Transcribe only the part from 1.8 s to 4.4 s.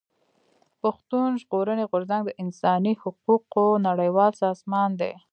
غورځنګ د انساني حقوقو نړيوال